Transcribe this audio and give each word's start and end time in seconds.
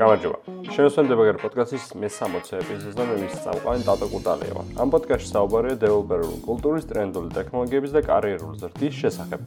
გამარჯობა. 0.00 0.38
შეუსვენდებაგერ 0.72 1.36
პოდკასტის 1.42 1.90
მე-60 2.00 2.54
ეპიზოდზე 2.56 3.04
მე 3.04 3.16
მის 3.20 3.34
წამყვანი 3.44 3.82
დატო 3.84 4.06
კუტალია. 4.08 4.62
ამ 4.80 4.88
პოდკასტში 4.94 5.28
საუბარია 5.28 5.76
დეველოპერული 5.82 6.38
კულტურის, 6.46 6.88
ტრენდული 6.88 7.28
ტექნოლოგიების 7.36 7.92
და 7.92 8.00
კარიერული 8.08 8.56
ზრდის 8.64 8.94
შესახებ. 8.96 9.40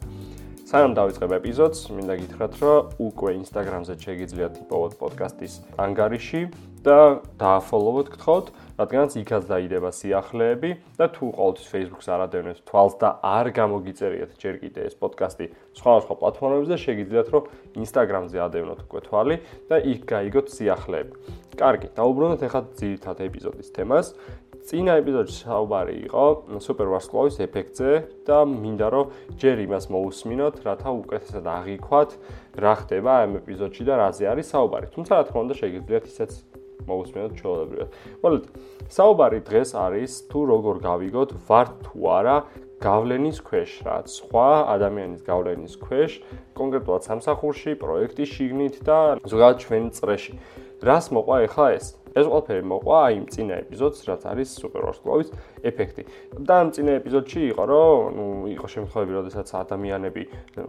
სანამ 0.64 0.94
დავიწყებ 0.96 1.32
ეპიზოდს, 1.36 1.80
მინდა 1.92 2.14
გითხრათ, 2.24 2.54
რომ 2.64 2.92
უკვე 3.04 3.30
Instagram-ზე 3.36 3.94
შეგიძლიათ 4.00 4.54
იპოვოთ 4.64 4.94
პოდკასტის 4.96 5.56
ანგარიში 5.76 6.40
და 6.80 7.20
დააფოლოვოთ 7.36 8.08
გთხოვთ, 8.14 8.46
რადგანაც 8.80 9.12
იქაც 9.20 9.44
დაიდება 9.52 9.90
სიახლეები 9.92 10.70
და 10.96 11.06
თუ 11.12 11.24
ყოველთვის 11.36 11.68
Facebook-ს 11.68 12.08
არ 12.08 12.20
ადევნეთ 12.24 12.58
თვალს 12.64 12.96
და 12.96 13.08
არ 13.20 13.46
გამოგიწერიათ 13.60 14.32
ჯერ 14.40 14.54
კიდე 14.64 14.80
ეს 14.88 14.94
პოდკასტი 15.04 15.46
სხვა 15.76 15.92
სხვა 16.00 16.14
პლატფორმებზე, 16.24 16.74
შეგიძლიათ 16.80 17.28
რომ 17.28 17.44
Instagram-ზე 17.84 18.38
ადევნოთ 18.48 18.80
უკვე 18.88 19.00
თვალი 19.04 19.36
და 19.68 19.76
იქ 19.84 20.00
გაიგოთ 20.08 20.46
სიახლეები. 20.48 21.14
კარგი, 21.60 21.88
დაუბრუნდეთ 21.92 22.40
ახლა 22.48 22.62
ძირითად 22.80 23.16
ეპიზოდის 23.28 23.68
თემას. 23.76 24.16
წინა 24.64 24.96
ეპიზოდში 25.02 25.36
საუბარი 25.44 25.94
იყო 26.08 26.24
სუპერვარსკვლავის 26.64 27.36
ეფექტზე 27.44 27.92
და 28.24 28.38
მინდა 28.48 28.88
რომ 28.94 29.10
ჯერ 29.36 29.60
იმას 29.64 29.86
მოусმინოთ, 29.92 30.54
რათა 30.64 30.90
უკეთესად 31.04 31.44
აღიქوات 31.52 32.10
რა 32.64 32.72
ხდება 32.80 33.12
ამ 33.28 33.36
ეპიზოდში 33.44 33.84
და 33.84 33.94
რაზე 34.00 34.24
არის 34.32 34.46
საუბარი. 34.56 34.86
თუმცა 34.96 35.12
რა 35.20 35.22
თქმა 35.28 35.40
უნდა 35.44 35.54
შეგიძლიათ 35.60 36.04
ისეც 36.08 36.32
მოусმინოთ 36.88 37.32
ჩვეულებრივად. 37.40 37.88
მოკლედ, 38.24 38.44
საუბარი 38.88 39.40
დღეს 39.48 39.70
არის 39.84 40.12
თუ 40.32 40.40
როგორ 40.52 40.76
გავიგოთ 40.88 41.30
ვართ 41.48 41.70
თუ 41.84 41.98
არა 42.18 42.36
გავლენის 42.84 43.38
ქვეშ, 43.44 43.70
რაც 43.88 44.06
სხვა 44.12 44.48
ადამიანის 44.74 45.22
გავლენის 45.24 45.74
ქვეშ, 45.80 46.12
კონკრეტულად 46.58 47.02
სამსახურში, 47.08 47.72
პროექტის 47.80 48.28
შიგნით 48.32 48.76
და 48.84 48.98
ზოგადად 49.24 49.56
ჩვენ 49.64 49.84
წრეში. 49.96 50.34
რას 50.84 51.08
მოყვა 51.08 51.36
ეხლა 51.48 51.68
ეს? 51.80 51.86
ეს 52.14 52.26
ყველაფერი 52.30 52.62
მოყვა 52.70 53.00
იმ 53.18 53.24
წინა 53.34 53.54
ეპიზოდს, 53.64 54.00
რაც 54.06 54.22
არის 54.30 54.48
სუპერვარსკლოვის 54.62 55.28
ეფექტი. 55.66 56.02
და 56.38 56.54
ამ 56.62 56.68
წინა 56.74 56.92
ეპიზოდში 57.02 57.40
იყო, 57.50 57.62
რომ 57.66 57.98
ნუ 58.14 58.26
იყო 58.54 58.66
შემთხვევები, 58.74 59.12
როდესაც 59.18 59.48
ადამიანები 59.50 60.22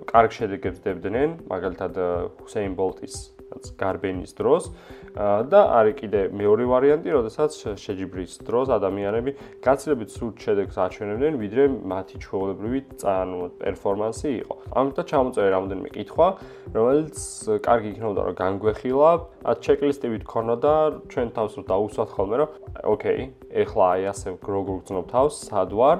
კარგ 0.09 0.31
შედეგებს 0.33 0.79
დებდნენ, 0.81 1.29
მაგალითად 1.45 1.93
ჰუსეინ 2.41 2.73
ბოლტის 2.73 3.34
გარბენის 3.79 4.31
დროს 4.35 4.69
და 5.15 5.61
არის 5.79 5.95
კიდე 5.95 6.21
მეორე 6.35 6.63
ვარიანტი, 6.67 7.09
როდესაც 7.15 7.51
შეჯიბრის 7.79 8.43
დროს 8.43 8.67
ადამიანები 8.75 9.31
გაცილებით 9.63 10.09
სულ 10.11 10.31
შედეგს 10.43 10.75
აჩვენებდნენ, 10.75 11.33
ვიდრე 11.39 11.63
მათი 11.87 12.15
ჩვეულებრივი 12.19 12.79
ანუ 13.05 13.39
პერფორმანსი 13.61 14.29
იყო. 14.43 14.55
ამიტომ 14.75 15.05
ჩამოწერე 15.11 15.49
რამოდენიმე 15.55 15.89
კითხვა, 15.95 16.27
რომელიც 16.75 17.17
კარგი 17.63 17.87
იქნებოდა 17.95 18.21
რომ 18.27 18.35
განგვეხილა, 18.43 19.09
ათ 19.45 19.57
ჩეკლისტივით 19.63 20.23
ქონოდა 20.27 20.73
ჩვენ 21.15 21.27
თავს 21.31 21.51
რომ 21.55 21.63
დაუსვათ 21.71 22.09
ხოლმე, 22.11 22.35
რომ 22.43 22.49
ოკეი, 22.91 23.23
ეხლა 23.55 23.85
აი 23.95 24.01
ასე 24.11 24.29
როგორ 24.43 24.75
გძნობ 24.83 25.05
თავს, 25.15 25.33
სად 25.47 25.71
ვარ 25.71 25.97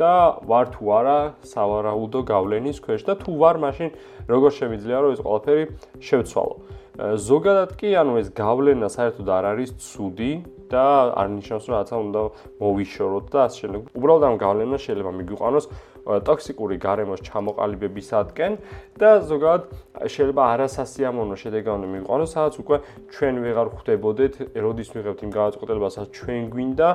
და 0.00 0.12
ვარ 0.46 0.66
თუ 0.74 0.84
არა 0.98 1.18
სავარაუდო 1.52 2.20
გავლენის 2.30 2.78
ქვეშ 2.84 3.02
და 3.08 3.14
თუ 3.20 3.30
ვარ, 3.40 3.56
მაშინ 3.64 3.88
როგორ 4.28 4.50
შემიძლია 4.60 4.98
რომ 5.02 5.10
ეს 5.16 5.20
ყველაფერი 5.26 5.64
შევცვალო. 6.06 6.56
ზოგადად 6.96 7.70
კი 7.76 7.88
ანუ 8.00 8.12
ეს 8.24 8.28
გავლენა 8.32 8.88
საერთოდ 8.88 9.28
არ 9.28 9.44
არის 9.52 9.70
ცუდი 9.76 10.32
და 10.72 10.84
არ 11.12 11.26
ნიშნავს 11.36 11.64
რომ 11.68 11.74
რაღაცა 11.76 11.96
უნდა 12.06 12.20
მოვიშოროთ 12.56 13.26
და 13.32 13.38
ასე 13.46 13.56
შემდეგ. 13.60 13.80
უბრალოდ 13.92 14.22
ამ 14.26 14.36
გავლენას 14.40 14.80
შეიძლება 14.86 15.12
მიგვიყვანოს 15.20 15.66
ტოქსიკური 16.06 16.76
გარემოს 16.80 17.20
ჩამოყალიბებისადკენ 17.28 18.52
და 18.96 19.10
ზოგადად 19.28 19.62
შეიძლება 19.96 20.42
არასასიამოვნო 20.52 21.36
შედეგანი 21.40 21.86
მიყვანოს, 21.96 22.30
სადაც 22.36 22.54
უკვე 22.60 22.76
ჩვენ 23.16 23.34
ვეღარ 23.46 23.68
ხვდებოდეთ, 23.76 24.34
როდის 24.60 24.88
მიღებთ 24.92 25.20
იმ 25.24 25.30
გადაწყვეტილებას, 25.36 25.92
სადაც 25.96 26.10
ჩვენ 26.20 26.42
გვინდა 26.52 26.88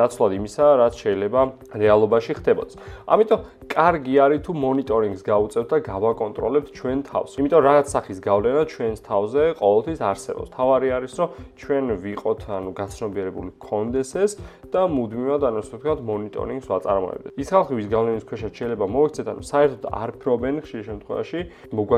ნაცვლად 0.00 0.32
იმისა, 0.40 0.64
რაც 0.80 0.94
შეიძლება 1.00 1.40
რეალობაში 1.76 2.32
ხდებოდეს. 2.40 2.74
ამიტომ 3.06 3.40
კარგი 3.70 4.14
არის 4.24 4.40
თუ 4.40 4.52
მონიტორინგს 4.66 5.22
გავუწევთ 5.30 5.68
და 5.70 5.78
გავაკონტროლებთ 5.90 6.68
ჩვენ 6.74 6.98
თავს. 7.06 7.30
იმიტომ 7.38 7.60
რაღაც 7.68 7.86
სახის 7.94 8.18
გავლენა 8.18 8.62
ჩვენს 8.66 9.00
თავზე 9.06 9.42
ყოველთვის 9.60 10.00
არსებობს. 10.10 10.48
თავარი 10.50 10.88
არის, 10.96 11.12
რომ 11.20 11.28
ჩვენ 11.60 11.84
ვიყოთ 12.04 12.40
ანუ 12.50 12.70
გაცნობიერებული 12.80 13.50
კონდეს 13.60 14.10
ეს 14.18 14.32
და 14.72 14.80
მუდმივად 14.90 15.42
ანუ 15.46 15.56
ასე 15.60 15.70
ვთქვათ 15.76 16.00
მონიტორინგს 16.10 16.66
ვაწარმოებდეთ. 16.70 17.32
ის 17.36 17.48
ხალხი 17.50 17.72
ვის 17.78 17.88
გავლენის 17.94 18.24
ქვეშ 18.26 18.40
შეიძლება 18.50 18.86
მოიქცეთ, 18.90 19.26
ანუ 19.30 19.42
საერთოდ 19.50 19.84
არ 19.90 20.10
პრობენ 20.22 20.54
ხშირ 20.64 20.82
შემთხვევაში 20.88 21.40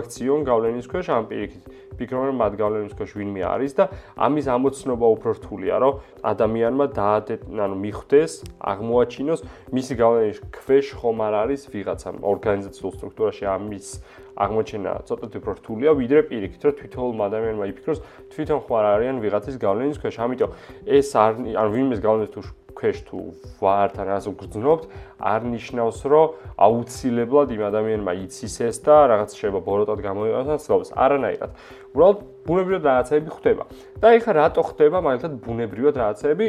მოგვაქციონ 0.03 0.43
გავლენის 0.43 0.87
ქვეშ 0.91 1.07
ამ 1.15 1.25
პირიქით. 1.31 1.65
ფიქრობ 1.95 2.23
რომ 2.27 2.37
მათ 2.43 2.53
გავლენის 2.59 2.95
ქვეშ 2.99 3.11
ვინმე 3.15 3.43
არის 3.47 3.73
და 3.79 3.85
ამის 4.19 4.47
ამოცნობა 4.51 5.07
უფრო 5.15 5.31
რთულია, 5.39 5.75
რომ 5.79 5.95
ადამიანმა 6.27 6.87
დაადეთ, 6.91 7.43
ანუ 7.47 7.77
მიხვდეს, 7.79 8.33
აღმოაჩინოს 8.59 9.41
მისი 9.71 9.93
გავლენის 10.03 10.39
ქვეშ 10.51 10.87
ხომ 10.99 11.19
არ 11.23 11.35
არის 11.43 11.61
ვიღაცა 11.71 12.09
ორგანიზაციულ 12.19 12.91
სტრუქტურაში 12.99 13.45
ამის 13.47 13.87
აღმოჩენა 14.33 14.93
ცოტათი 15.07 15.37
უფრო 15.39 15.53
რთულია, 15.61 15.91
ვიდრე 15.93 16.21
პირიქით, 16.33 16.63
რომ 16.67 16.75
თვითონ 16.81 17.21
ადამიანმა 17.29 17.65
იფიქროს, 17.71 17.99
თვითონ 18.33 18.59
ხარ 18.67 18.85
არიან 18.97 19.17
ვიღაცის 19.23 19.57
გავლენის 19.61 20.01
ქვეშ. 20.03 20.15
ამიტომ 20.25 20.51
ეს 20.89 21.09
არ 21.13 21.33
ანუ 21.53 21.71
ვინმეს 21.77 22.01
გავლენის 22.01 22.33
თუ 22.33 22.41
ქვეშ 22.75 22.97
თუ 23.09 23.19
ვართ 23.61 23.95
რას 24.03 24.25
უგრძნობთ, 24.33 24.85
არ 25.23 25.41
ნიშნავს, 25.53 25.99
რომ 26.13 26.27
აუცილებლად 26.59 27.49
იმ 27.55 27.63
ადამიანმა 27.71 28.13
იცის 28.27 28.57
ეს 28.69 28.77
და 28.83 28.97
რაღაც 29.13 29.31
შეიძლება 29.39 29.61
ბოროტად 29.63 29.99
გამოიყენოს 30.03 30.51
ან 30.53 30.59
სწავლოს. 30.59 30.91
არანაირად. 30.93 31.51
უბრალოდ 31.93 32.19
ბუნებრივად 32.47 32.83
რაღაცები 32.91 33.31
ხდება. 33.37 33.65
და 34.03 34.07
ეხლა 34.17 34.33
რატო 34.41 34.63
ხდება 34.73 34.99
მაგალითად 35.05 35.33
ბუნებრივად 35.45 35.95
რაღაცები? 36.03 36.49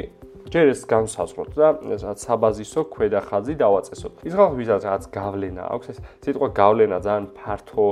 ჯერ 0.54 0.70
ეს 0.76 0.82
განსაზღვროთ 0.86 1.52
და 1.56 1.68
ესაა 1.96 2.16
საბაზისო 2.20 2.82
ქვედა 2.92 3.20
ხაზი 3.26 3.56
დავაწესოთ. 3.64 4.14
ის 4.28 4.34
ხალხი 4.36 4.56
ვისაც 4.60 4.82
რაღაც 4.84 5.04
გავლენა 5.18 5.64
აქვს, 5.72 5.88
ეს 5.94 5.98
სიტყვა 6.24 6.48
გავლენა 6.52 6.98
ძალიან 7.00 7.26
ფართო 7.38 7.86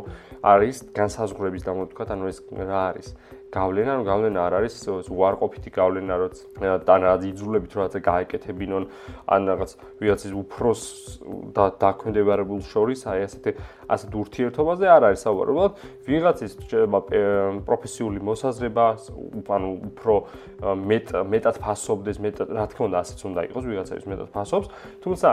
არის 0.44 0.78
განსაზღვრების 0.92 1.64
და 1.64 1.72
მოთქვათ, 1.80 2.10
ანუ 2.12 2.26
ეს 2.28 2.40
რა 2.52 2.82
არის? 2.92 3.08
გავლენა, 3.52 3.92
ანუ 4.00 4.04
გავლენა 4.08 4.40
არ 4.48 4.54
არის 4.62 4.76
უარყოფითი 5.12 5.70
გავლენა, 5.76 6.16
როც 6.22 6.36
და 6.88 6.96
რაღაც 7.04 7.22
იძულებით 7.32 7.72
რაღაცა 7.76 8.00
გაეკეთებინონ, 8.08 8.84
ან 9.28 9.42
რაღაც 9.52 9.72
ვიღაცის 10.02 10.34
უფროს 10.42 10.82
და 11.52 11.66
დაქვემდებარებულ 11.84 12.60
შორის, 12.72 13.00
აი 13.12 13.20
ასეთი 13.28 13.52
ასეთ 13.92 14.12
ურთიერთობაზე 14.22 14.86
არ 14.88 15.04
არის 15.12 15.22
საუბარი. 15.28 15.52
უბრალოდ 15.52 15.74
ვიღაცის 16.08 16.52
შეიძლება 16.66 17.00
პროფესიული 17.68 18.20
მოსაზრება, 18.26 18.86
ანუ 19.52 19.70
უფრო 19.92 20.14
მეტ 20.90 21.08
მეტად 21.30 21.56
ფასობდეს, 21.62 22.18
მეტად 22.26 22.48
რა 22.58 22.66
თქმა 22.72 22.84
უნდა 22.90 22.98
ასეც 23.04 23.20
უნდა 23.30 23.42
იყოს, 23.52 23.64
ვიღაცების 23.70 24.06
მეტად 24.10 24.30
ფასობს, 24.32 24.68
თუმცა 25.04 25.30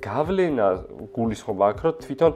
გავლენა 0.00 0.66
გულისხმობა 1.12 1.64
აქ, 1.66 1.78
რომ 1.84 1.94
თვითონ 2.06 2.32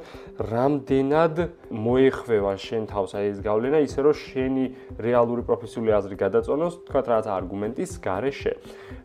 რამდენად 0.50 1.34
მოეხвеვა 1.70 2.52
შენ 2.60 2.82
თავს 2.90 3.10
აი 3.16 3.24
ეს 3.30 3.38
გავლენა, 3.40 3.78
ისე 3.86 4.00
რომ 4.04 4.14
შენი 4.20 4.64
რეალ 5.00 5.20
რეალური 5.20 5.44
პროფესიული 5.44 5.92
აზრი 5.92 6.16
გადაწონოს, 6.16 6.74
თქვა 6.88 7.00
რაღაც 7.04 7.26
არგუმენტის 7.28 7.92
გარეშე. 8.00 8.52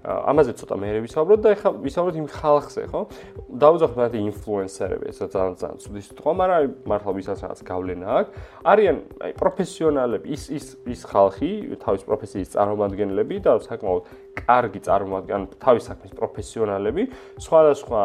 ამაზე 0.05 0.51
ცოტა 0.59 0.75
მეერე 0.79 0.99
ვისაუბროთ 1.05 1.39
და 1.43 1.49
ეხლა 1.55 1.69
ვისაუბროთ 1.85 2.15
იმ 2.23 2.27
ხალხზე, 2.31 2.81
ხო? 2.89 3.01
დაუძახოთ 3.51 3.97
მათ 3.99 4.13
ინფლუენსერები, 4.15 5.05
ეს 5.11 5.19
ძალიან 5.19 5.55
ძალიან 5.59 5.77
ცუდი 5.83 6.01
სიტყვა, 6.07 6.31
მაგრამ 6.39 6.63
მართლა 6.87 7.11
ვისაც 7.19 7.37
რაღაც 7.43 7.59
გავლენა 7.67 8.07
აქვს, 8.15 8.29
არიან 8.65 8.97
აი 9.25 9.33
პროფესიონალები, 9.37 10.35
ის 10.35 10.43
ის 10.57 10.65
ის 10.89 11.01
ხალხი, 11.05 11.49
თავის 11.83 12.05
პროფესიის 12.07 12.53
წარმომადგენლები 12.55 13.37
და 13.45 13.57
საკმაოდ 13.61 14.09
კარგი 14.35 14.79
წარმომადგენლები, 14.85 15.55
თავის 15.63 15.83
საქმის 15.89 16.11
პროფესიონალები, 16.19 17.03
სხვადასხვა 17.41 18.01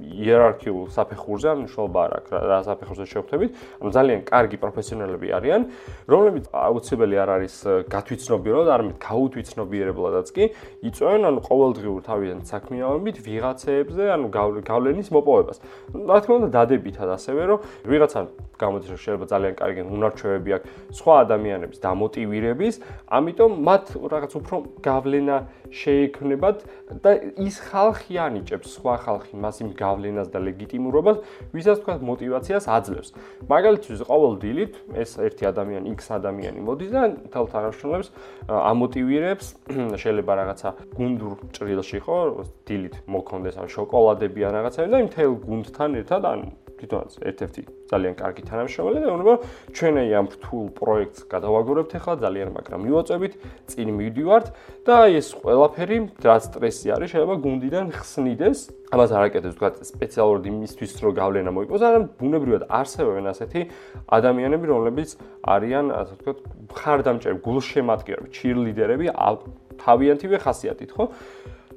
იერარქიულ 0.00 0.86
საფეხურზე, 0.94 1.46
ანუ 1.52 1.60
მნიშვნელობა 1.64 1.98
არ 2.04 2.12
აქვს 2.18 2.30
რა 2.34 2.58
საფეხურზე 2.68 3.04
შევხვდებით, 3.12 3.50
ანუ 3.80 3.90
ძალიან 3.94 4.20
კარგი 4.28 4.56
პროფესიონალები 4.64 5.28
არიან, 5.38 5.62
რომლებიც 6.08 6.44
აუცილებელი 6.50 7.16
არ 7.24 7.30
არის 7.34 7.54
გათვითცნობიერებლად, 7.94 8.68
არამედ 8.74 8.96
გაუთვითცნობიერებლადაც 9.04 10.26
კი 10.34 10.44
იწვევენ, 10.88 11.22
ანუ 11.30 11.40
ყოველდღიურ 11.48 12.00
თავიდან 12.08 12.40
საქმიანობით 12.48 13.16
ვიღაცეებზე, 13.24 14.04
ანუ 14.14 14.26
გავლენის 14.64 15.08
მოპოვებას. 15.14 15.58
რა 15.94 16.18
თქმა 16.24 16.34
უნდა, 16.40 16.48
დადებითად 16.58 17.08
ასევე, 17.14 17.40
რომ 17.44 17.58
ვიღაცა 17.84 18.20
გამოდის 18.54 18.88
რომ 18.94 18.98
შეიძლება 19.04 19.26
ძალიან 19.34 19.54
კარგი 19.58 19.82
უნარჩვევები 19.94 20.50
აქვს 20.54 20.68
სხვა 20.94 21.14
ადამიანების 21.24 21.78
დამოტივირების, 21.84 22.74
ამიტომ 23.18 23.50
მათ 23.68 23.84
რაღაც 24.14 24.32
უფრო 24.38 24.56
გავლენა 24.84 25.36
შეექმნებათ 25.74 26.62
და 27.02 27.12
ის 27.42 27.58
ხალხი 27.66 28.18
ანიჭებს 28.24 28.74
სხვა 28.78 28.94
ხალხი 29.04 29.34
მას 29.42 29.56
იმ 29.64 29.70
გავლენას 29.74 30.28
და 30.30 30.38
ლეგიტიმურობას, 30.46 31.18
ვისაც 31.50 31.82
თქვა 31.82 31.94
мотиваციას 32.10 32.64
აძლევს. 32.70 33.10
მაგალითად, 33.50 34.04
ყოველ 34.06 34.34
დილით 34.38 34.72
ეს 34.94 35.18
ერთი 35.18 35.44
ადამიანი, 35.50 35.86
X 35.98 36.00
ადამიანი 36.14 36.60
მოდის 36.62 36.90
და 36.94 37.02
თელ 37.34 37.46
თანამშრომლებს 37.50 38.08
ამოტივირებს, 38.48 39.46
შეიძლება 40.02 40.32
რაღაცა 40.40 40.68
გუნდურ 40.94 41.32
ჭრილში 41.54 41.98
ხო, 42.06 42.18
დილით 42.68 42.94
მოქონდეს 43.10 43.58
ან 43.58 43.66
შოკოლადები 43.74 44.40
ან 44.46 44.52
რაღაცები 44.62 44.88
და 44.94 44.98
იმ 45.02 45.08
თელ 45.10 45.32
გუნდთან 45.42 45.90
ერთად 46.04 46.22
ან 46.30 46.40
თვითონაც 46.84 47.12
ერთ-ერთი 47.30 47.62
ძალიან 47.90 48.14
კარგი 48.18 48.42
თანამშრომელი 48.48 49.00
და 49.04 49.10
უნდა 49.14 49.34
ჩვენი 49.78 50.02
ამ 50.18 50.26
რთულ 50.34 50.66
პროექტს 50.78 51.20
გადავაგორებთ 51.32 51.92
ახლა 51.98 52.14
ძალიან, 52.24 52.48
მაგრამ 52.58 52.80
მივაწვევით, 52.84 53.34
წინ 53.70 53.88
მივდივართ 53.98 54.46
და 54.84 54.96
ეს 55.14 55.28
ყველა 55.38 55.63
ყველაფერი 55.64 55.96
რაც 56.20 56.44
სტრესი 56.44 56.90
არის 56.92 57.08
შეიძლება 57.14 57.36
გუნდიდან 57.40 57.86
ხსნიდეს. 57.96 58.58
ამას 58.92 59.10
არ 59.16 59.22
აკეთებს 59.32 59.56
თქვა 59.56 59.70
სპეციალურად 59.80 60.44
იმისთვის 60.44 60.92
რომ 61.00 61.12
გავლენა 61.16 61.50
მოიპოვოს 61.56 61.84
არამედ 61.88 62.08
ბუნებრივად 62.20 62.62
არსებობენ 62.68 63.26
ასეთი 63.32 63.60
ადამიანები 64.12 64.66
რომლებიც 64.68 65.08
არიან 65.40 65.86
ასე 66.04 66.12
ვთქვათ 66.20 66.38
ხარდამჭერი 66.68 67.38
გულშემატკივრები 67.48 68.28
ჩირლიდერები 68.36 69.06
თავიანთივე 69.80 70.36
ხასიათით 70.44 70.90
ხო? 70.92 71.04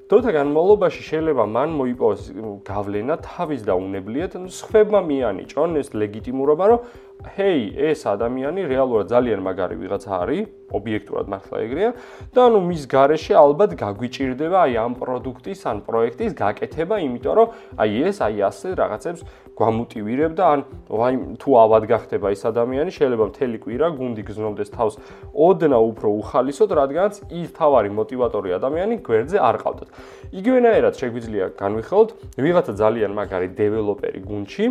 დროთა 0.07 0.31
განმავლობაში 0.35 1.01
შეიძლება 1.03 1.43
მან 1.51 1.69
მოიპოვოს 1.79 2.21
გავლენა 2.67 3.15
თავის 3.23 3.61
და 3.67 3.73
უნებლიეთ 3.75 4.31
სხვებმა 4.51 4.99
მიანიჭონ 5.03 5.79
ეს 5.83 5.91
ლეგიტიმურობა 5.95 6.65
რომ 6.71 6.79
ჰეი, 7.17 7.73
ეს 7.89 8.05
ადამიანი 8.05 8.61
რეალურად 8.69 9.09
ძალიან 9.09 9.41
მაგარი 9.41 9.75
ვიღაც 9.81 10.03
არის, 10.05 10.45
ობიექტურად 10.67 11.29
მართლა 11.31 11.57
ეგრეა 11.63 11.91
და 12.35 12.41
ანუ 12.45 12.59
მის 12.67 12.83
გარეშე 12.91 13.33
ალბათ 13.39 13.71
გაგვიჭირდება 13.79 14.57
აი 14.67 14.73
ამ 14.83 14.93
პროდუქტის 14.99 15.61
ან 15.71 15.77
პროექტის 15.87 16.31
გაკეთება, 16.35 16.95
იმიტომ 17.07 17.33
რომ 17.39 17.47
აი 17.79 17.91
ეს 18.11 18.17
აი 18.21 18.37
ასე 18.51 18.67
რაღაცებს 18.75 19.21
გვამოტივირებ 19.57 20.33
და 20.37 20.43
ან 20.53 20.59
აი 20.91 21.15
თუ 21.41 21.49
ავად 21.63 21.83
გახდება 21.87 22.27
ეს 22.35 22.41
ადამიანი, 22.51 22.91
შეიძლება 22.93 23.25
მთელი 23.31 23.57
კვირა 23.63 23.87
გუნდი 23.97 24.23
გზნობდეს 24.27 24.69
თავს 24.75 24.93
ოდნა 25.33 25.79
უფრო 25.87 26.07
უხალისოდ, 26.21 26.69
რადგანაც 26.77 27.15
ის 27.31 27.49
თავარი 27.57 27.89
мотиваტორი 27.97 28.49
ადამიანი 28.59 28.95
გვერდზე 29.07 29.37
არ 29.39 29.55
ყავდათ. 29.63 29.89
იგივენაირად 30.35 30.93
შეგვიძლია 30.99 31.45
განვიხილოთ 31.57 32.09
ვიღაცა 32.37 32.73
ძალიან 32.77 33.11
მაგარი 33.17 33.47
დეველოპერი 33.57 34.19
გუნდში, 34.27 34.65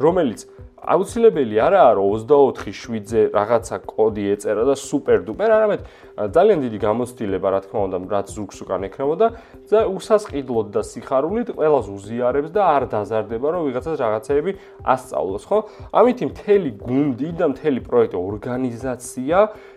რომელიც 0.00 0.48
აუცილებელი 0.82 1.56
არაა 1.62 1.90
რომ 1.94 2.06
24/7-ზე 2.26 3.20
რაღაცა 3.30 3.76
კოდი 3.86 4.24
ეწერა 4.34 4.64
და 4.66 4.74
სუპერ 4.74 5.20
დუპერ, 5.22 5.50
არამედ 5.54 5.80
ძალიან 6.12 6.58
დიდი 6.66 6.78
გამოცდილება, 6.82 7.48
რა 7.54 7.60
თქმა 7.64 7.80
უნდა, 7.86 7.96
რაც 8.10 8.26
ზურგს 8.34 8.58
უკან 8.66 8.82
ექნებოდა 8.90 9.26
და 9.70 9.78
უსასყიდლოდ 9.88 10.66
და 10.74 10.82
სიხარულით 10.82 11.48
ყველას 11.54 11.86
უზიარებს 11.86 12.50
და 12.50 12.62
არ 12.66 12.84
დაზარდება, 12.92 13.46
რომ 13.54 13.62
ვიღაცას 13.70 13.96
რაღაცეები 14.02 14.52
ასწავლოს, 14.82 15.44
ხო? 15.46 15.58
ამითი 15.94 16.24
მთელი 16.34 16.70
გუნდი 16.82 17.30
და 17.38 17.46
მთელი 17.54 17.80
პროექტი 17.86 18.16
ორგანიზაცია, 18.18 19.36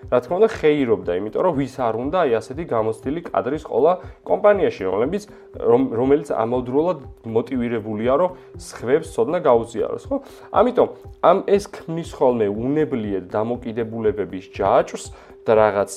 რა 0.10 0.20
თქმა 0.26 0.36
უნდა, 0.42 0.50
ხეირობდა, 0.58 1.12
იმიტომ 1.22 1.42
რომ 1.46 1.54
ვის 1.56 1.76
არ 1.86 1.96
უნდა 2.02 2.18
აი 2.26 2.32
ასეთი 2.42 2.64
გამოცდილი 2.66 3.20
კადრის 3.30 3.64
ყოლა 3.70 3.94
კომპანიაში, 4.26 4.84
რომლებიც 4.90 5.24
რომელიც 5.56 6.28
ამავდროულად 6.36 7.00
მოტივირებულია, 7.32 8.14
რომ 8.20 8.30
სხვებს 8.60 9.08
ცოდნა 9.16 9.40
გაუზიაროს, 9.40 10.04
ხო? 10.10 10.18
ამიტომ 10.52 10.90
ამ 11.26 11.42
ეს 11.50 11.66
ქმნის 11.72 12.10
ხოლმე 12.18 12.48
უნებლიეთ 12.52 13.26
დამოკიდებულებების 13.34 14.46
ჯაჭვს 14.56 15.06
და 15.46 15.52
რაღაც 15.58 15.92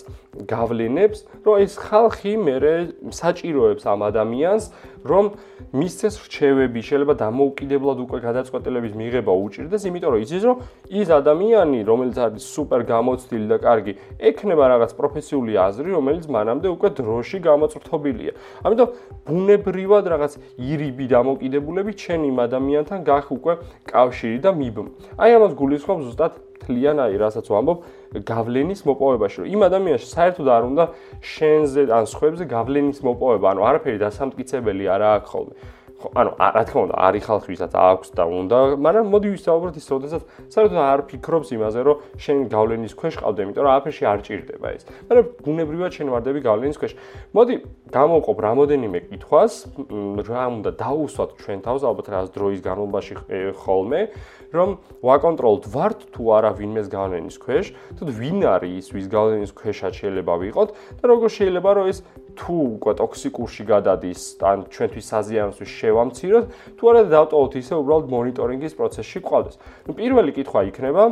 გავლენებს, 0.48 1.18
რომ 1.44 1.54
ეს 1.64 1.72
ხალხი 1.80 2.32
მეરે 2.36 2.74
საჭიროებს 3.12 3.84
ამ 3.88 4.00
ადამიანს, 4.08 4.64
რომ 5.04 5.24
მისცეს 5.74 6.14
რჩევები, 6.24 6.80
შეიძლება 6.88 7.14
დამოუკიდებლად 7.22 7.98
უკვე 8.04 8.18
გადაწყვეტილების 8.24 8.92
მიღება 8.98 9.32
უჭირდეს, 9.44 9.82
იმიტომ 9.88 10.10
რომ 10.14 10.20
იცის, 10.24 10.42
რომ 10.48 10.56
ის 10.88 11.08
ადამიანი, 11.18 11.78
რომელიც 11.84 12.16
არის 12.18 12.44
სუპერ 12.54 12.82
გამოცდილი 12.88 13.46
და 13.52 13.58
კარგი, 13.62 13.92
ექნება 14.18 14.64
რაღაც 14.72 14.90
პროფესიული 14.98 15.52
აზრი, 15.68 15.88
რომელიც 15.98 16.24
მანამდე 16.26 16.68
უკვე 16.74 16.88
დროში 16.98 17.38
გამოწრთობილია. 17.48 18.32
ამიტომ 18.64 18.88
ბუნებრივად 19.28 20.04
რაღაც 20.08 20.32
ირიბი 20.58 21.06
დამოკიდებულები 21.14 21.92
ჩვენ 22.02 22.20
იმ 22.32 22.36
ადამიანთან 22.48 22.98
გახ 23.04 23.26
უკვე 23.36 23.52
კავშირი 23.92 24.38
და 24.42 24.50
მიბმ. 24.56 24.86
აი 25.18 25.30
ამას 25.38 25.52
გულისხმობს 25.58 26.04
ზუსტად 26.08 26.32
თლიან 26.58 27.00
აი 27.04 27.18
რასაც 27.22 27.46
ვამბობ 27.52 27.84
გავლენის 28.28 28.82
მოპოვებაში 28.88 29.42
რომ 29.42 29.48
იმ 29.54 29.62
ადამიანს 29.68 30.06
საერთოდ 30.10 30.48
არ 30.56 30.66
უნდა 30.68 30.84
შენზე 31.32 31.82
ან 31.98 32.08
სხვებზე 32.12 32.44
გავლენის 32.50 33.00
მოპოვება 33.06 33.52
ანუ 33.52 33.66
არაფერი 33.68 33.98
დასამტკიცებელი 34.02 34.87
არა 34.94 35.08
აქვს 35.18 35.30
ხოლმე. 35.34 35.54
ხო 35.98 36.08
ანუ 36.14 36.30
რა 36.38 36.62
თქმა 36.62 36.80
უნდა 36.86 36.96
არის 37.10 37.22
ხალხი 37.26 37.48
ვისაც 37.50 37.72
აქვს 37.74 38.08
და 38.14 38.24
უნდა 38.30 38.58
მაგრამ 38.86 39.06
მოდი 39.10 39.28
ვისაუბროთ 39.34 39.76
ის 39.82 39.86
როდესაც 39.90 40.22
საერთოდ 40.54 40.78
არ 40.78 41.00
ფიქრობს 41.10 41.48
იმაზე 41.58 41.80
რომ 41.82 41.96
შენ 42.22 42.38
გავლენის 42.54 42.94
ქვეშ 42.94 43.14
ყავდე 43.18 43.40
იმიტომ 43.42 43.64
რომ 43.66 43.72
აფერში 43.82 44.04
არ 44.06 44.18
ჭირდება 44.22 44.68
ეს. 44.78 44.82
მაგრამ 45.10 45.26
ბუნებრივად 45.42 45.90
შენ 45.98 46.06
ვარდები 46.14 46.40
გავლენის 46.46 46.78
ქვეშ. 46.78 46.92
მოდი 47.34 47.54
გამოვყოფ 47.90 48.38
რამოდენიმე 48.46 48.98
კითხვას 49.10 49.54
რა 50.22 50.44
უნდა 50.54 50.70
დაუსვათ 50.78 51.30
ჩვენ 51.42 51.58
თავს 51.66 51.82
ალბათ 51.82 52.06
რაღაც 52.14 52.30
დროის 52.30 52.60
განმავლობაში 52.62 53.12
ხოლმე 53.58 54.00
რომ 54.52 54.76
ვაკონტროლოთ 55.04 55.64
ვართ 55.74 55.98
თუ 56.14 56.22
არა 56.38 56.50
ვინმეს 56.58 56.88
გავლენის 56.92 57.36
ქვეშ 57.42 57.66
თუ 57.98 58.02
ვინ 58.18 58.38
არის 58.48 58.72
ის 58.80 58.86
ვის 58.96 59.06
გავლენის 59.12 59.52
ქვეშაც 59.52 59.92
შეიძლება 60.00 60.34
ვიყოთ 60.42 60.68
და 60.98 61.04
როგორ 61.12 61.28
შეიძლება 61.36 61.70
რომ 61.78 61.86
ეს 61.92 61.98
თუ 62.38 62.54
უკვე 62.78 62.92
ტოქსიკურში 63.02 63.64
გადადის 63.68 64.22
ან 64.40 64.58
ჩვენთვის 64.72 65.06
საზიანოს 65.12 65.58
შევამციროთ 65.78 66.44
თუ 66.78 66.82
არა 66.88 67.02
დავტოვოთ 67.12 67.52
ისე 67.60 67.74
უბრალოდ 67.82 68.06
მონიტორინგის 68.14 68.76
პროცესში 68.78 69.18
ყავდეს. 69.28 69.56
ნუ 69.84 69.92
პირველი 69.98 70.30
კითხვა 70.38 70.60
იქნება 70.70 71.04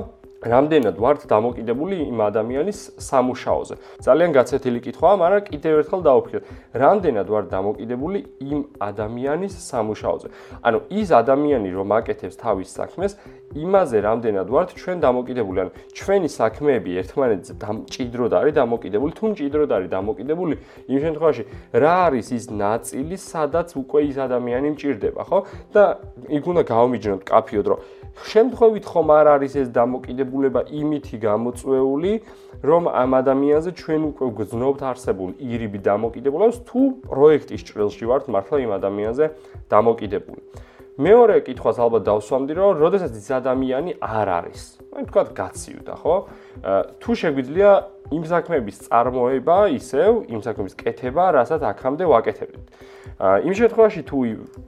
რამდენად 0.45 0.97
ვართ 1.01 1.25
დამოკიდებული 1.31 1.97
იმ 2.13 2.19
ადამიანის 2.29 2.79
სამუშაოზე? 3.01 3.75
ძალიან 4.05 4.31
გაცეთილი 4.37 4.81
კითხვაა, 4.85 5.15
მაგრამ 5.17 5.43
კიდევ 5.49 5.73
ერთხელ 5.81 6.01
დავუფიქრეთ. 6.07 6.45
რამდენად 6.77 7.27
ვართ 7.33 7.47
დამოკიდებული 7.57 8.19
იმ 8.45 8.61
ადამიანის 8.77 9.55
სამუშაოზე? 9.71 10.29
ანუ 10.61 10.79
ის 10.93 11.09
ადამიანი 11.17 11.71
რომ 11.73 11.89
აკეთებს 11.97 12.37
თავის 12.37 12.69
საქმეს, 12.69 13.13
იმაზე 13.57 13.97
რამდენად 14.05 14.49
ვართ 14.53 14.69
ჩვენ 14.77 14.99
დამოკიდებული? 15.01 15.59
ანუ 15.65 15.71
ჩვენი 15.97 16.29
საქმეები 16.29 16.91
ერთმანეთზე 17.01 17.53
დამჭიდროდ 17.57 18.33
არის 18.37 18.55
დამოკიდებული, 18.61 19.13
თუ 19.17 19.25
მჭიდროდ 19.33 19.71
არის 19.77 19.89
დამოკიდებული, 19.97 20.55
იმ 20.93 20.99
შემთხვევაში 21.05 21.43
რა 21.73 21.95
არის 22.07 22.29
ის 22.37 22.45
ნაწილი, 22.53 23.17
სადაც 23.17 23.69
უკვე 23.81 24.01
ის 24.11 24.17
ადამიანი 24.21 24.69
მჭირდება, 24.77 25.23
ხო? 25.25 25.39
და 25.73 25.85
იქ 26.29 26.45
უნდა 26.45 26.63
გავმიჯნოთ 26.69 27.23
კაფიოდ, 27.25 27.67
რომ 27.73 27.79
შემთხვევით 28.25 28.85
ხომ 28.89 29.09
არ 29.13 29.27
არის 29.37 29.53
ეს 29.61 29.69
დამოკიდებულება 29.77 30.61
იმითი 30.73 31.17
გამოწვეული, 31.21 32.13
რომ 32.65 32.83
ამ 32.89 33.11
ადამიანზე 33.21 33.71
ჩვენ 33.77 34.01
უკვე 34.11 34.27
გძნობთ 34.41 34.81
არსებულ 34.91 35.31
ირიბი 35.37 35.79
დამოკიდებულებას 35.85 36.59
თუ 36.65 36.81
პროექტის 37.05 37.63
ჭრილში 37.69 38.05
ვართ 38.09 38.25
მართლა 38.33 38.57
იმ 38.65 38.73
ადამიანზე 38.81 39.25
დამოკიდებული. 39.69 40.41
მეორე 40.97 41.37
კითხვას 41.45 41.77
ალბათ 41.77 42.03
დავსვამდი, 42.09 42.53
რომ 42.57 42.71
როდესაც 42.81 43.13
ის 43.21 43.29
ადამიანი 43.37 43.93
არ 44.01 44.29
არის, 44.41 44.63
აი 44.97 45.05
თქვა 45.13 45.23
გაციუდა, 45.37 45.95
ხო? 46.01 46.17
თუ 47.05 47.11
შეგვიძლია 47.21 47.71
იმ 48.17 48.23
საქმეების 48.31 48.77
წარმოება 48.87 49.57
ისევ, 49.77 50.25
იმ 50.31 50.41
საქმეების 50.41 50.75
კეთება, 50.79 51.25
რასაც 51.37 51.61
აქამდე 51.69 52.05
ვაკეთებდით. 52.09 52.67
იმ 53.17 53.53
შემთხვევაში 53.57 54.03
თუ 54.09 54.19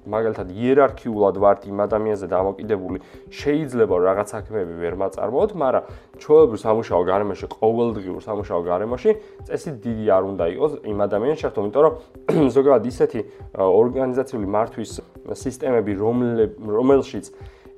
მაგალითად 0.09 0.49
იერარქიულად 0.53 1.37
ვართ 1.37 1.61
იმ 1.69 1.79
ადამიანზე 1.85 2.27
დამოკიდებული, 2.29 2.99
შეიძლება 3.29 3.95
რომ 3.97 4.05
რაღაც 4.09 4.29
საქმეები 4.35 4.75
ვერ 4.83 4.95
მაწარმოოთ, 5.01 5.51
მაგრამ 5.65 5.85
ჩვეულებრივ 6.19 6.61
სამუშაო 6.65 7.03
გარემოში, 7.09 7.47
ყოველდღიურ 7.49 8.21
სამუშაო 8.25 8.61
გარემოში 8.69 9.11
წესი 9.49 9.71
დიდი 9.85 10.07
არ 10.17 10.23
უნდა 10.33 10.45
იყოს 10.55 10.73
იმ 10.85 10.99
ადამიანის 11.09 11.39
შეერთო, 11.45 11.61
იმიტომ 11.65 11.83
რომ 11.85 11.95
ზოგადად 12.57 12.85
ისეთი 12.89 13.21
ორგანიზაციული 13.55 14.47
მართვის 14.49 14.93
სისტემები, 15.45 15.93
რომელშიც 16.59 17.25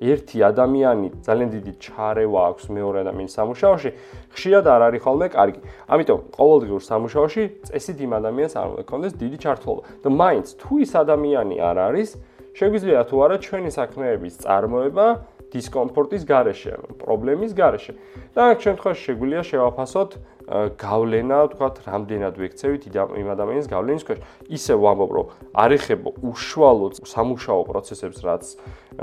ერთი 0.01 0.39
ადამიანი 0.41 1.09
ძალიან 1.21 1.51
დიდი 1.53 1.73
ჩარევა 1.85 2.41
აქვს 2.51 2.65
მეორე 2.73 2.99
ადამიანის 3.05 3.35
სამუშაოში, 3.37 3.91
ხშირად 4.33 4.65
არ 4.65 4.81
არის 4.89 5.01
ხოლმე 5.05 5.27
კარგი. 5.29 5.61
ამიტომ 5.93 6.21
ყოველდღიურ 6.41 6.83
სამუშაოში 6.89 7.43
წესით 7.69 7.99
იმ 8.01 8.13
ადამიანს 8.17 8.55
არ 8.57 8.67
უნდა 8.73 8.85
ქონდეს 8.89 9.15
დიდი 9.21 9.39
ჩართულობა. 9.45 9.83
და 10.01 10.09
მაინც 10.09 10.47
თუ 10.57 10.73
ის 10.81 10.91
ადამიანი 10.97 11.57
არ 11.61 11.77
არის, 11.85 12.09
შეგვიძლია 12.57 13.01
თუ 13.09 13.17
არა 13.25 13.37
ჩვენი 13.45 13.71
საქმეების 13.77 14.35
წარმოება 14.41 15.07
დისკომფორტის 15.51 16.23
გარეშე, 16.31 16.73
პრობლემის 17.03 17.53
გარეშე. 17.53 17.93
და 18.35 18.41
ამ 18.41 18.59
შემთხვევაში 18.65 19.03
შეგვიძლია 19.05 19.43
შევაფასოთ 19.51 20.11
გავლენა, 20.51 21.39
ვთქვათ, 21.47 21.77
რამდენად 21.87 22.35
ვექცევით 22.43 22.83
იმ 22.91 23.29
ადამიანის 23.35 23.71
გავლენის 23.71 24.03
ქვეშ. 24.03 24.19
ისე 24.51 24.75
ვამბობ, 24.75 25.11
რომ 25.15 25.27
არ 25.55 25.71
ეხება 25.79 26.11
უშუალოდ 26.27 26.93
სამუშაო 27.07 27.63
პროცესებს, 27.71 28.19
რაც 28.27 28.45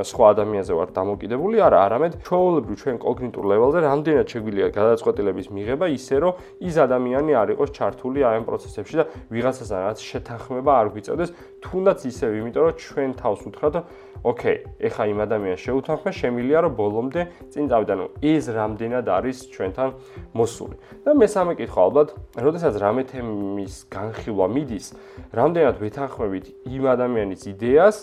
სხვა 0.03 0.25
ადამიანზე 0.35 0.73
ვარ 0.75 0.89
დამოკიდებული, 0.91 1.57
არა, 1.63 1.77
არამედ 1.87 2.13
ჩვეულებრივ 2.27 2.75
ჩვენ 2.83 2.97
კოგნიტურ 2.99 3.43
ლეველზე 3.47 3.79
რამდენად 3.87 4.27
შეგვიძლია 4.27 4.67
გადაწყვეტილების 4.75 5.47
მიღება 5.55 5.85
ისე, 5.87 6.15
რომ 6.19 6.33
ის 6.67 6.75
ადამიანი 6.83 7.31
არ 7.31 7.47
იყოს 7.55 7.69
ჩართული 7.71 8.19
ამ 8.27 8.43
პროცესებში 8.43 8.95
და 8.99 9.03
ვიღაცასთან 9.31 9.79
რაც 9.87 9.97
შეთანხმება 10.03 10.71
არ 10.77 10.87
გვიწევდეს, 10.91 11.29
თუნდაც 11.63 11.99
ისევ, 12.11 12.29
იმიტომ 12.37 12.63
რომ 12.67 12.75
ჩვენ 12.77 13.09
თავს 13.17 13.41
უთხრათ, 13.47 13.75
ოკეი, 14.27 14.57
ეხა 14.81 15.03
იმ 15.13 15.19
ადამიანს 15.23 15.61
შეუთანხმე, 15.61 16.11
შემილია 16.19 16.59
რომ 16.65 16.73
ბოლომდე 16.77 17.21
წინ 17.53 17.65
წავიდა, 17.69 17.93
ნუ 18.01 18.05
ის 18.25 18.43
რამდენად 18.49 19.05
არის 19.07 19.37
ჩვენთან 19.53 19.89
მოსული. 20.33 20.75
და 21.05 21.11
მესამე 21.37 21.53
კითხვა 21.53 21.81
ალბათ, 21.85 22.09
როდესაც 22.41 22.77
რამე 22.81 23.03
თემის 23.13 23.73
განხილვა 23.93 24.45
მიდის, 24.57 24.85
რამდენად 25.37 25.75
ვეთანხმებით 25.77 26.45
იმ 26.65 26.83
ადამიანის 26.97 27.43
იდეას, 27.53 27.97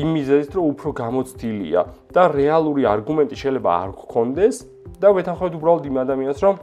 იმ 0.00 0.08
მიზეზით, 0.16 0.56
რომ 0.56 0.64
უფრო 0.72 0.88
გამოცდილია 0.96 1.82
და 2.16 2.22
რეალური 2.32 2.88
არგუმენტი 2.88 3.36
შეიძლება 3.36 3.70
არ 3.84 3.90
გქონდეს 4.00 4.56
და 4.96 5.12
ვეთანხმებით 5.12 5.58
უბრალოდ 5.60 5.84
იმ 5.92 5.96
ადამიანს, 6.08 6.40
რომ 6.40 6.54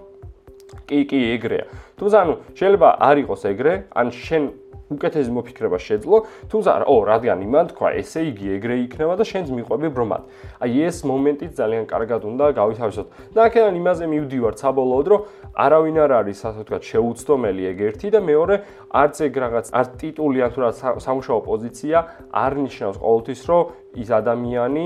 კი, 0.90 1.00
კი, 1.06 1.20
ეგრეა. 1.38 1.66
თუმცა 2.02 2.18
ანუ 2.18 2.34
შეიძლება 2.58 2.90
არ 2.98 3.16
იყოს 3.22 3.42
ეგრე, 3.54 3.74
ან 3.94 4.08
შენ 4.10 4.44
უკეთესი 4.88 5.32
მოფიქრება 5.36 5.78
შეძლო, 5.78 6.18
თუმცა 6.52 6.72
ო, 6.88 6.96
რადგან 7.08 7.38
იმან 7.44 7.66
თქვა, 7.72 7.88
ესე 8.00 8.22
იგი 8.32 8.46
ეგრე 8.58 8.76
იქნება 8.88 9.14
და 9.20 9.24
შენც 9.28 9.48
მიყვები 9.52 9.88
ბრმად. 9.92 10.24
აი 10.64 10.72
ეს 10.88 10.98
მომენტი 11.04 11.48
ძალიან 11.60 11.86
კარგად 11.92 12.22
უნდა 12.24 12.46
გავითავისოთ. 12.60 13.08
და 13.36 13.40
აქედან 13.48 13.74
იმაზე 13.82 14.06
მივდივარ 14.08 14.54
საბოლოოდ, 14.58 15.08
რომ 15.12 15.22
არავინ 15.58 15.98
არ 16.08 16.12
არის 16.22 16.40
ასე 16.48 16.60
ვთქვათ 16.64 16.84
შეუცდომელი 16.92 17.64
ეგ 17.72 17.78
ერთი 17.88 18.08
და 18.16 18.20
მეორე 18.24 18.56
არც 18.94 19.16
ეგ 19.28 19.34
რაღაც 19.44 19.66
არ 19.74 19.86
ტიტული 20.00 20.40
ან 20.46 20.50
თუ 20.56 20.60
რა 20.64 20.72
სამუშაო 21.04 21.40
პოზიცია 21.50 21.98
არ 22.32 22.52
ნიშნავს 22.64 22.98
ყოველთვის, 23.04 23.42
რომ 23.50 23.64
ის 23.98 24.10
ადამიანი 24.14 24.86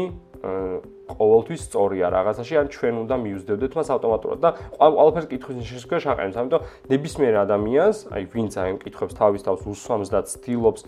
ყოველთვის 1.11 1.61
სწორია 1.67 2.07
რაღაცაში, 2.15 2.53
ან 2.61 2.67
ჩვენ 2.71 2.95
უნდა 3.03 3.15
მიუძდევდეთ 3.21 3.71
მას 3.77 3.87
ავტომატურად 3.95 4.39
და 4.41 4.49
ყველაფერს 4.81 5.27
კითხვის 5.31 5.57
ნიშნის 5.61 5.85
ქვეშ 5.91 6.03
აყენებს. 6.11 6.37
ამიტომ 6.41 6.61
ნებისმიერ 6.91 7.35
ადამიანს, 7.45 7.97
აი 8.11 8.23
ვინც 8.31 8.51
აი 8.61 8.69
კითხებს 8.81 9.13
თავის 9.19 9.41
თავს 9.45 9.61
უსვამს 9.71 10.09
და 10.11 10.19
ცდილობს 10.31 10.81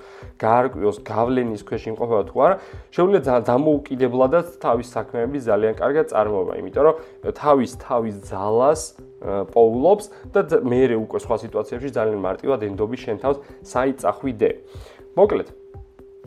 გაარკვიოს 0.43 0.97
გავლენის 1.03 1.61
ქვეშ 1.67 1.83
იმყოფება 1.93 2.23
თუ 2.29 2.35
არა, 2.43 2.55
შეუძლია 2.93 3.21
დამოუკიდებლადაც 3.49 4.47
თავის 4.63 4.87
საქმეების 4.95 5.41
ძალიან 5.49 5.73
კარგად 5.77 6.05
წარმოება, 6.13 6.53
იმიტომ 6.61 6.83
რომ 6.83 6.95
თავის 7.33 7.71
თავის 7.83 8.15
ძალას 8.29 8.81
პოულობს 9.23 10.05
და 10.35 10.41
მეერე 10.67 10.95
უკვე 10.99 11.19
სხვა 11.23 11.35
სიტუაციებში 11.47 11.89
ძალიან 11.95 12.19
მარტივად 12.19 12.59
ენდობი 12.67 12.97
შენ 12.99 13.17
თავს 13.23 13.37
საიწახვიდე. 13.63 14.49
მოკლედ 15.15 15.47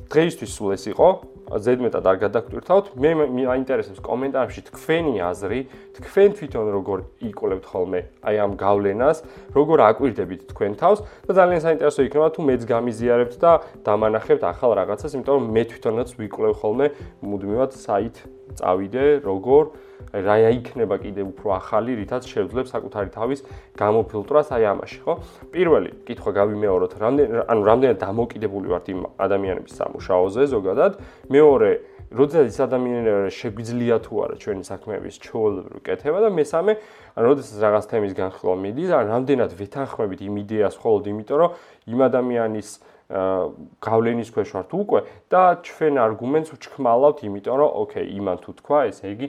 დღეისთვის 0.08 0.50
სულ 0.56 0.70
ეს 0.78 0.84
იყო 0.94 1.08
ზედმეტად 1.46 2.04
არ 2.10 2.16
გადაგტვირთავთ. 2.26 2.86
მე 2.98 3.10
მაინტერესებს 3.46 4.00
კომენტარებში 4.02 4.60
თქვენი 4.66 5.14
აზრი, 5.30 5.60
თქვენ 5.96 6.30
თვითონ 6.36 6.66
როგორ 6.74 6.98
იკოლებთ 7.22 7.64
ხოლმე 7.70 8.00
აი 8.26 8.36
ამ 8.42 8.52
გავლენას, 8.58 9.18
როგორ 9.54 9.78
აკვირდებით 9.86 10.40
თქვენ 10.50 10.72
თავს 10.80 10.98
და 11.26 11.32
ძალიან 11.38 11.60
საინტერესო 11.62 12.00
იქნება 12.06 12.28
თუ 12.34 12.40
მეც 12.50 12.62
გამიზიარებთ 12.66 13.34
და 13.38 13.52
დამანახებთ 13.86 14.42
ახალ 14.42 14.70
რაღაცას, 14.80 15.14
იმიტომ 15.14 15.34
რომ 15.38 15.46
მე 15.54 15.62
თვითონაც 15.70 16.08
ვიკვლევ 16.18 16.52
ხოლმე 16.60 16.86
მუდმივად 17.22 17.70
საით 17.78 18.16
წავიდე, 18.58 19.04
როგორ 19.22 19.64
რა 20.12 20.36
იქნება 20.54 20.96
კიდე 21.02 21.22
უფრო 21.26 21.48
ახალი, 21.56 21.96
რითაც 22.00 22.28
შევძლებ 22.30 22.66
საკუთარი 22.70 23.10
თავის 23.12 23.40
გამოფილტრას 23.76 24.48
აი 24.56 24.64
ამაში, 24.72 24.98
ხო? 25.04 25.14
პირველი 25.52 25.90
კითხვა 26.06 26.30
გავიმეოროთ, 26.40 26.92
რამდენ 27.00 27.28
ანუ 27.46 27.62
რამდენად 27.66 27.98
დამოკიდებული 28.00 28.66
ვართ 28.72 28.86
იმ 28.94 29.00
ადამიანების 29.20 29.72
სამუშაოზე 29.76 30.42
ზოგადად. 30.56 30.92
მეორე, 31.26 31.70
როდესაც 32.06 32.46
ის 32.54 32.58
ადამიანები 32.62 33.30
შეგვიძლია 33.34 33.96
თუ 34.06 34.14
არა 34.24 34.36
ჩვენი 34.38 34.62
საქმეების 34.62 35.14
ჩვეულებრივი 35.26 35.80
კეთება 35.82 36.18
და 36.22 36.28
მესამე, 36.30 36.72
ანუ 37.18 37.26
როდესაც 37.34 37.56
რაღაც 37.66 37.84
თემის 37.90 38.12
განხილვა 38.14 38.56
მიდის, 38.62 38.90
ან 38.94 39.04
რამდენად 39.10 39.50
ვეთანხმებით 39.58 40.20
იმ 40.22 40.34
იდეას 40.46 40.74
ხოლმე, 40.78 41.06
იმიტომ 41.10 41.36
რომ 41.42 41.50
იმ 41.90 42.00
ადამიანის 42.06 42.68
გავლენის 43.06 44.28
ქვეშ 44.34 44.50
ვართ 44.56 44.70
უკვე 44.74 45.00
და 45.30 45.42
ჩვენ 45.62 45.94
არგუმენტს 46.06 46.50
ვჩქმალავთ, 46.58 47.18
იმიტომ 47.26 47.56
რომ 47.60 47.70
ოკეი, 47.82 48.06
იმან 48.18 48.36
თუ 48.42 48.50
თქვა, 48.58 48.78
ესე 48.90 49.06
იგი 49.14 49.26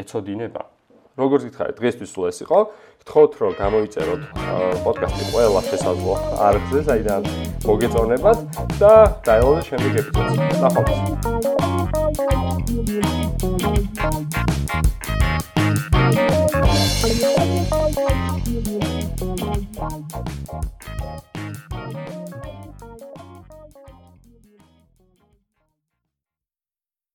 ეცოდინება. 0.00 0.62
როგორც 1.20 1.42
გითხარით, 1.52 1.76
დღესთვის 1.76 2.10
სულ 2.16 2.24
ეს 2.32 2.38
იყო. 2.48 2.58
გთხოვთ, 3.00 3.32
რომ 3.40 3.52
გამოიწეროთ 3.60 4.22
პოდკასტი 4.84 5.24
ყველა 5.32 5.60
შესაძლო 5.68 6.14
არხზე, 6.48 6.80
საიდან 6.88 7.22
მოგეწონებათ 7.68 8.38
და 8.80 8.92
დაელოდეთ 9.28 9.64
შემდეგ 9.68 9.92
ეპიზოდს. 10.00 10.34
ნახვამდის. 10.64 11.20